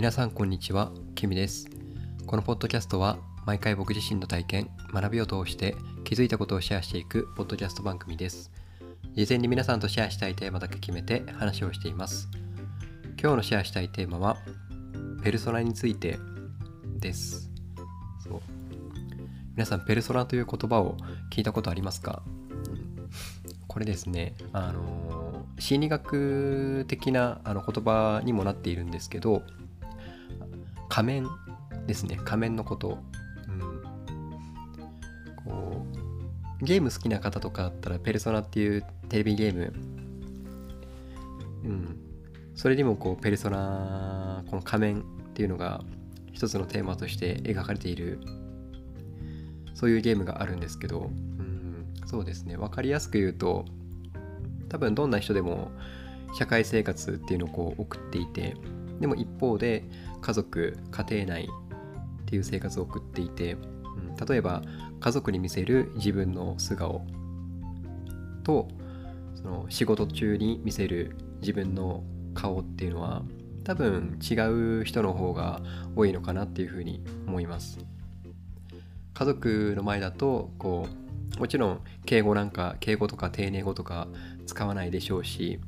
[0.00, 1.68] 皆さんこんにちは、キミです。
[2.26, 8.50] このポッドキャストは毎回僕自身の体験、学びを通して気づいたことをシェアしていくポッドキャスト番組です。
[9.14, 12.30] 事前に皆さんとシェアしたいテーマだけ決めて話をしています。
[13.20, 14.38] 今日のシェアしたいテーマは、
[15.22, 16.18] ペルソナについて
[16.98, 17.50] です。
[18.24, 18.40] そう
[19.54, 20.96] 皆さん、ペルソナという言葉を
[21.30, 23.10] 聞いたことありますか、うん
[23.66, 29.42] これですね、あの心理学的なあの言葉にもなっているんですけど、
[30.90, 31.28] 仮面
[31.86, 32.20] ですね。
[32.24, 32.98] 仮面のこと、
[33.48, 33.60] うん、
[35.44, 35.86] こ
[36.60, 39.72] うゲーム好きな方とかだったら「ペルソナ」っていうテレビゲーム、
[41.64, 41.96] うん、
[42.54, 45.82] それにもこうペルソナこの仮面っていうのが
[46.32, 48.20] 一つのテーマとして描かれている
[49.74, 52.56] そういうゲームがあるんですけど、うん、そうですね。
[52.56, 53.64] 分かりやすく言うと
[54.68, 55.70] 多分どんな人でも
[56.34, 58.56] 社会生活っていうのをこう送っていて
[59.00, 59.84] でも一方で
[60.20, 61.48] 家族家庭内
[62.22, 64.62] っていう生活を送っていて、うん、例えば
[65.00, 67.06] 家族に見せる自分の素顔
[68.44, 68.68] と
[69.34, 73.22] その仕事中に見せる自分の顔っていうのは
[73.64, 74.34] 多分違
[74.80, 75.60] う人の方が
[75.96, 77.78] 多いのかなっていうふうに思います。
[79.14, 80.86] 家族の前だとこ
[81.36, 84.08] うもちろん敬語なんか敬語とか丁寧語とか
[84.46, 85.60] 使わないでしょうし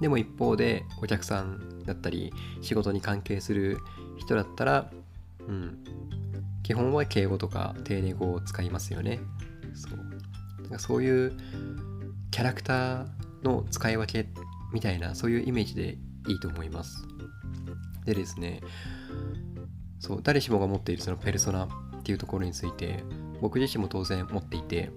[0.00, 3.78] でも一方でお客さんだったり仕事に関係する
[4.16, 4.90] 人だったら、
[5.46, 5.78] うん、
[6.62, 9.20] 基本は敬語とか丁寧語を使いますよね。
[9.74, 9.98] そう
[10.62, 11.32] なんかそういう
[12.30, 13.06] キャラクター
[13.42, 14.28] の使い分け
[14.72, 17.06] みたいなそういうイメージでいいと思います。
[18.04, 18.60] でですね
[20.00, 21.68] そう誰しもが持っているそのペルソナっ
[22.02, 23.02] ていうところについて
[23.40, 24.90] 僕自身も当然持っていて、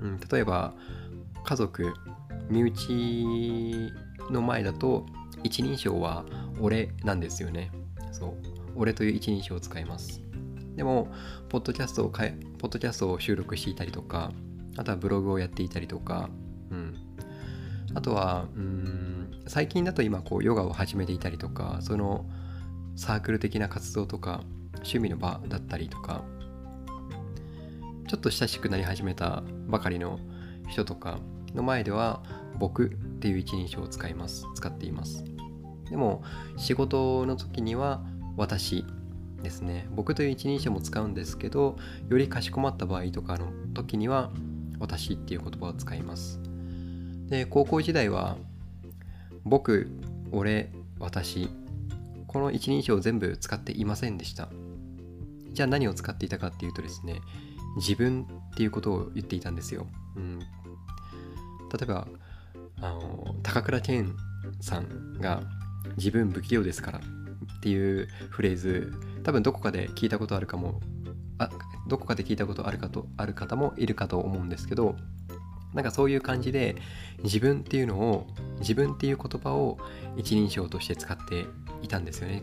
[0.00, 0.74] うん、例えば
[1.44, 1.94] 家族
[2.48, 3.92] 身内
[4.30, 5.06] の前だと
[5.42, 6.24] 一人称は
[6.60, 7.70] 俺なんですよね。
[8.12, 8.34] そう。
[8.76, 10.22] 俺という一人称を使います。
[10.76, 11.08] でも
[11.48, 14.32] ポッドキャストをかえポッドキャストを収録していたりとか
[14.76, 16.30] あとはブログをやっていたりとか
[16.70, 16.94] うん。
[17.94, 22.26] あとはうん最近だと今こうヨガを始めていたりとかその
[22.96, 24.42] サークル的な活動とか
[24.76, 26.24] 趣味の場だったりとか
[28.08, 30.18] ちょっと親しくなり始めたばかりの
[30.68, 31.18] 人とか
[31.54, 32.22] の前では
[32.58, 32.88] 僕っ
[33.20, 34.44] ていう一人称を使います。
[34.54, 35.24] 使っています。
[35.88, 36.22] でも
[36.56, 38.02] 仕事の時には
[38.36, 38.84] 私
[39.42, 39.86] ですね。
[39.94, 41.76] 僕という一人称も使うんですけど
[42.08, 44.30] よりかしこまった場合とかの時には
[44.78, 46.40] 私っていう言葉を使います。
[47.28, 48.36] で高校時代は
[49.44, 49.90] 僕
[50.32, 51.48] 俺私
[52.26, 54.48] この一人称を全部使っていませんでした。
[55.52, 57.20] じゃあ何を使っていたかっていうとですね
[57.76, 59.86] 自分っていうことを言っていたんですよ、
[60.16, 60.40] うん、
[61.76, 62.06] 例えば
[62.80, 64.14] あの高倉健
[64.60, 65.42] さんが
[65.96, 68.92] 「自分不器用ですから」っていうフレーズ
[69.22, 70.80] 多分どこかで聞いたことあるかも
[71.38, 71.50] あ
[71.88, 74.96] どこかで聞いたことあるかとある方もいるかと思うんですけど
[75.72, 76.76] なんかそういう感じで
[77.22, 78.26] 自分っていうのを
[78.60, 79.78] 自分っていう言葉を
[80.16, 81.46] 一人称として使って
[81.82, 82.42] いたんですよね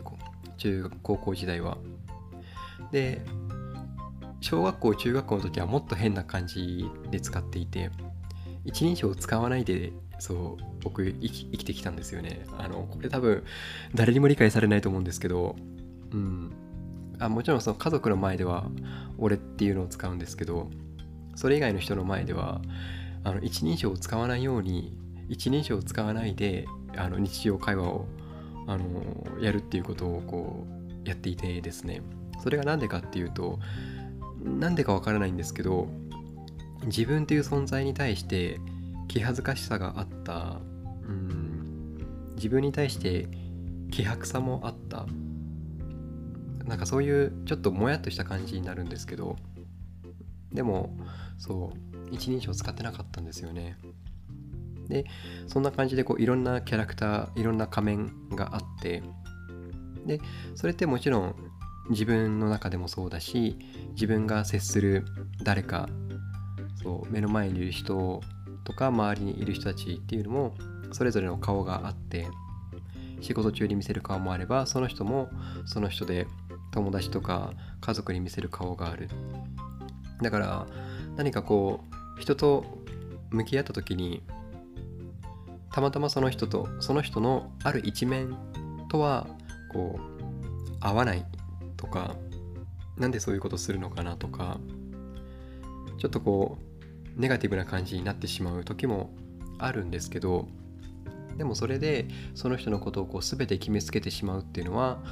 [0.58, 1.78] 中学高校時代は。
[2.90, 3.24] で
[4.40, 7.90] 小学校中学校の時はもっと変な感じで使っていて
[8.64, 12.44] 一人称を使わないでそう僕生き生きてきたんですよね。
[12.58, 13.44] あのこれ多分
[13.94, 15.56] 誰にも理解されないと思うんですけど
[16.12, 16.52] うん。
[17.18, 18.66] あもちろんその家族の前では
[19.16, 20.70] 俺っていうのを使うんですけど
[21.36, 22.60] それ以外の人の前では
[23.22, 24.98] あの一人称を使わないように
[25.28, 28.06] 一人称を使わないであの日常会話を
[28.66, 28.84] あの
[29.40, 30.66] やるっていうことをこ
[31.04, 32.02] うやっていてですね。
[32.42, 33.60] それが何でかっていうと
[34.42, 35.88] なんでかわからないんですけど
[36.84, 38.58] 自分という存在に対して
[39.08, 40.60] 気恥ずかしさがあった。
[41.06, 41.98] うん。
[42.36, 43.28] 自分に対して
[43.90, 45.06] 気迫さもあった。
[46.64, 49.36] なんかそういうちょっともやっとした感じになるんですけど。
[50.52, 50.94] でも
[51.38, 53.78] そう一人称使ってなかったんですよね。
[54.88, 55.06] で
[55.46, 59.02] そんな感じでこういろんなキャラクターいろんな仮面があって。
[60.06, 60.20] で
[60.54, 61.34] それってもちろん
[61.90, 63.56] 自分の中でもそうだし
[63.92, 65.04] 自分が接する
[65.42, 65.88] 誰か
[66.82, 68.20] そう目の前にいる人
[68.64, 70.54] とか周りにいる人たちっていうのも
[70.92, 72.28] それぞれの顔があって
[73.20, 75.28] 仕事中に見せる顔もあればその人も
[75.64, 76.26] その人で
[76.72, 79.08] 友達とか家族に見せる顔がある。
[80.20, 80.66] だから
[81.16, 81.80] 何かこ
[82.18, 82.64] う人と
[83.30, 84.22] 向き合った時に
[85.72, 88.36] たまたまその人とその人のある一面
[88.88, 89.26] とは
[89.72, 91.24] こう合わない
[91.76, 92.14] とか
[92.96, 94.58] なんでそういうことするのかなとか
[95.98, 96.71] ちょっとこう
[97.16, 99.10] ネガティブな感じになってしまう時も
[99.58, 100.48] あるんですけど
[101.36, 105.02] でもそれでその人のことをこう全て決めつけてしまうっていうのは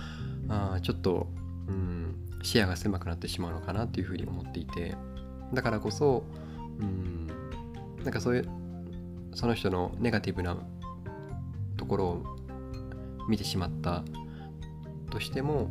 [0.48, 1.28] あちょっと、
[1.68, 4.96] うん、視野が狭くなってしまうのかなっていうふうに思っていて
[5.52, 6.24] だからこそ、
[6.78, 7.26] うん、
[8.02, 8.48] なんかそういう
[9.34, 10.56] その人のネガティブな
[11.76, 12.22] ところを
[13.28, 14.02] 見てしまった
[15.10, 15.70] としても、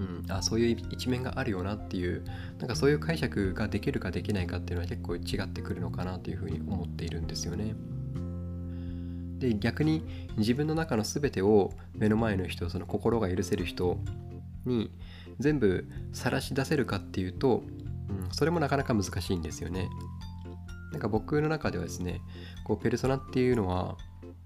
[0.00, 2.24] うん、あそういう一面があるよなっていう
[2.58, 7.74] なんかそういう解釈ができるかできないかっていうのは結構違ってくるのかなというふうに思っているんですよね。
[9.38, 10.04] で逆に
[10.36, 13.98] 自分の中の全てを目の前の人その心が許せる人
[14.66, 14.90] に
[15.38, 17.62] 全部晒し出せるかっていうと、
[18.08, 19.88] うん、それもなかなか難しいんですよね。
[20.92, 22.20] なんか僕の中ではですね
[22.64, 23.96] こうペルソナっていうのは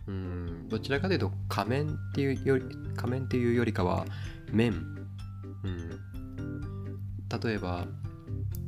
[0.06, 2.64] うんどちらかというと仮面っていうより
[2.96, 4.04] 仮面っていうよりかは
[4.52, 5.03] 面、
[5.64, 7.86] うん、例えば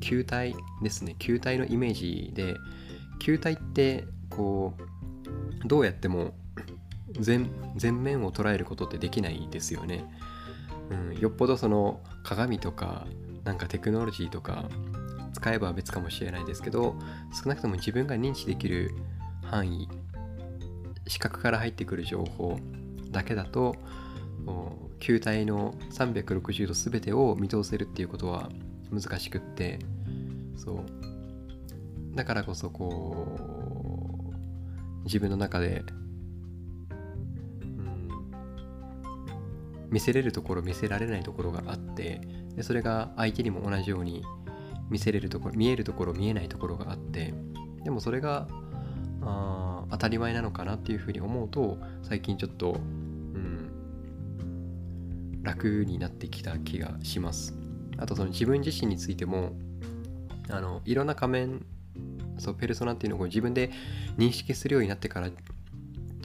[0.00, 1.14] 球体ですね。
[1.18, 2.56] 球体のイメージで
[3.18, 6.34] 球体ってこうどうやっても
[7.18, 7.50] 全
[8.02, 10.04] 面を捉えることってできないですよね、
[10.90, 13.06] うん、よっぽどその鏡とか
[13.44, 14.68] なんかテクノロジーとか
[15.32, 16.96] 使えば別かもしれないですけど
[17.32, 18.94] 少なくとも自分が認知できる
[19.42, 19.88] 範囲
[21.06, 22.58] 視覚から入ってくる情報
[23.10, 23.76] だけだと
[24.98, 28.50] 球体の360度全てを見通せるっていうことは
[28.90, 29.78] 難しくって
[30.56, 30.76] そう。
[32.14, 33.36] だからこそこ
[35.00, 35.84] う自分の中で、
[37.60, 38.08] うん、
[39.90, 42.20] 見せれるところ見せられないところがあって
[42.56, 44.24] でそれが相手にも同じように
[44.88, 47.34] 見せれるところ見えるところ見えないところがあって
[47.84, 48.48] でもそれが
[49.22, 52.80] あ当たり前なのかなっていうふうに思うと最近ちょっと、
[55.46, 57.54] 楽になってきた気がします。
[57.98, 59.52] あとその自分自身についても
[60.50, 61.64] あのいろんな仮面
[62.38, 63.70] そうペルソナっていうのを自分で
[64.18, 65.36] 認識するようになってからちょ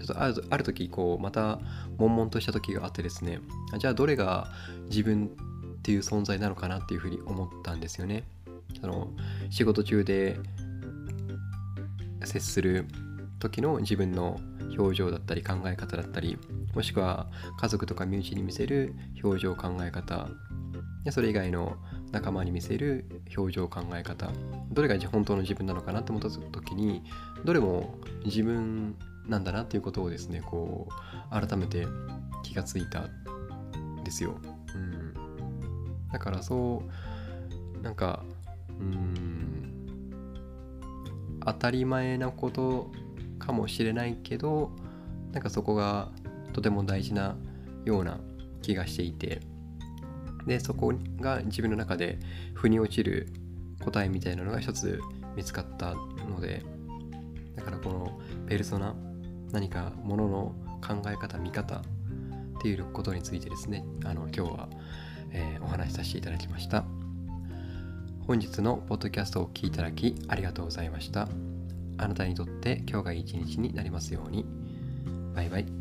[0.03, 1.59] っとあるある時こうまた
[1.97, 3.39] 悶々とした時があってですね
[3.77, 4.47] じゃあどれが
[4.89, 8.23] 自分っていう存在なのかなっていうふうに思ったんですよね。
[8.81, 9.12] その
[9.50, 10.39] 仕事中で
[12.23, 12.85] 接する
[13.39, 14.39] 時の自分の
[14.77, 16.38] 表情だったり考え方だったり
[16.73, 17.27] もしくは
[17.59, 20.29] 家族とか身内に見せる表情考え方。
[21.09, 21.77] それ以外の
[22.12, 24.29] 仲間に見せる表情考え方。
[24.71, 27.03] どれが本当の自分なのかなって思った時に
[27.44, 28.95] どれも自分
[29.27, 31.88] なんだなっていうことをですねこう改めて
[32.44, 34.35] 気がついたんですよ、
[34.75, 35.13] うん、
[36.12, 36.83] だからそ
[37.79, 38.23] うなんか
[38.69, 39.62] うん
[41.45, 42.91] 当たり前なこと
[43.51, 44.71] かもしれないけど
[45.33, 46.09] なんかそこが
[46.53, 47.36] とても大事な
[47.83, 48.19] ような
[48.62, 49.42] 気がしていて
[50.48, 52.18] でそこが自分の中で
[52.53, 53.27] 腑に落ちる
[53.83, 55.01] 答えみたいなのが一つ
[55.36, 55.94] 見つかった
[56.30, 56.63] ので
[57.56, 58.95] だからこのペルソナ
[59.51, 61.81] 何かものの考え方見方っ
[62.62, 64.69] ていうことについてですねあの今日は、
[65.31, 66.86] えー、お話しさせていただきました。
[68.27, 71.27] 本日のポッドキャストをお聴きいただきありがとうございました。
[72.01, 74.45] あなたにとって今日がいい一日になりますように。
[75.36, 75.81] バイバイ。